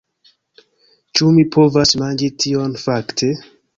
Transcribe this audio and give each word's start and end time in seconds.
Ĉu 1.19 1.29
mi 1.35 1.43
povas 1.55 1.93
manĝi 2.05 2.31
tion, 2.45 2.77
fakte? 2.89 3.31